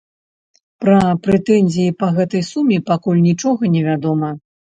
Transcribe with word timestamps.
Пра 0.83 1.01
прэтэнзіі 1.25 1.93
па 2.01 2.09
гэтай 2.17 2.43
суме 2.51 2.77
пакуль 2.89 3.23
нічога 3.29 3.73
невядома. 3.77 4.29